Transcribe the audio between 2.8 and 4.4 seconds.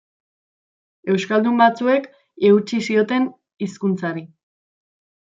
zioten hizkuntzari.